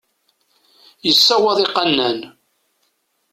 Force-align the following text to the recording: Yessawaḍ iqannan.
Yessawaḍ 1.05 1.57
iqannan. 1.65 2.19